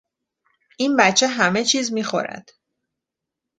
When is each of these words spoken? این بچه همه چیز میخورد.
این 0.77 0.97
بچه 0.97 1.27
همه 1.27 1.63
چیز 1.63 1.93
میخورد. 1.93 2.49